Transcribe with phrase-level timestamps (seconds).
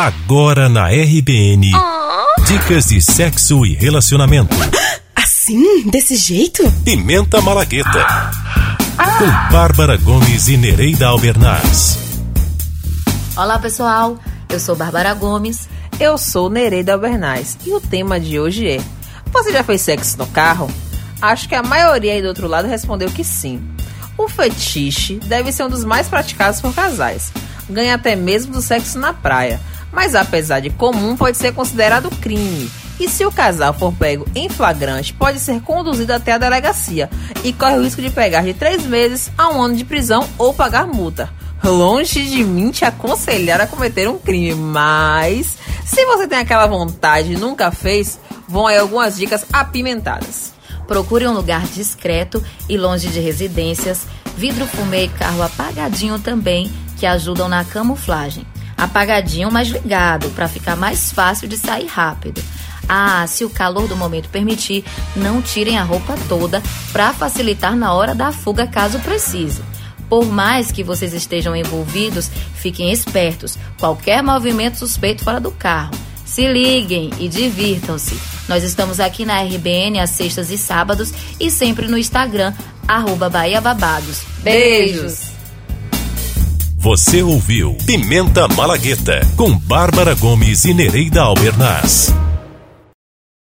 [0.00, 1.72] Agora na RBN.
[1.74, 2.42] Oh.
[2.44, 4.56] Dicas de sexo e relacionamento.
[5.14, 5.90] Assim?
[5.90, 6.62] Desse jeito?
[6.82, 8.00] Pimenta Malagueta.
[8.96, 9.18] Ah.
[9.18, 11.98] Com Bárbara Gomes e Nereida Albernaz.
[13.36, 14.18] Olá, pessoal.
[14.48, 15.68] Eu sou Bárbara Gomes.
[16.00, 17.58] Eu sou Nereida Albernaz.
[17.66, 18.80] E o tema de hoje é:
[19.30, 20.70] Você já fez sexo no carro?
[21.20, 23.62] Acho que a maioria aí do outro lado respondeu que sim.
[24.16, 27.30] O fetiche deve ser um dos mais praticados por casais.
[27.68, 29.60] Ganha até mesmo do sexo na praia
[29.92, 32.70] mas apesar de comum, pode ser considerado crime.
[32.98, 37.08] E se o casal for pego em flagrante, pode ser conduzido até a delegacia
[37.42, 40.52] e corre o risco de pegar de três meses a um ano de prisão ou
[40.52, 41.30] pagar multa.
[41.64, 47.32] Longe de mim te aconselhar a cometer um crime, mas se você tem aquela vontade
[47.32, 50.52] e nunca fez, vão aí algumas dicas apimentadas.
[50.86, 57.06] Procure um lugar discreto e longe de residências, vidro fumê e carro apagadinho também, que
[57.06, 58.46] ajudam na camuflagem
[58.84, 62.42] apagadinho, mas ligado, para ficar mais fácil de sair rápido.
[62.88, 66.60] Ah, se o calor do momento permitir, não tirem a roupa toda
[66.92, 69.62] para facilitar na hora da fuga caso precise.
[70.08, 73.56] Por mais que vocês estejam envolvidos, fiquem espertos.
[73.78, 75.92] Qualquer movimento suspeito fora do carro.
[76.24, 78.18] Se liguem e divirtam-se.
[78.48, 82.52] Nós estamos aqui na RBN às sextas e sábados e sempre no Instagram,
[82.88, 84.22] arroba Babados.
[84.42, 85.29] Beijos!
[86.80, 92.10] Você ouviu Pimenta Malagueta com Bárbara Gomes e Nereida Albernaz.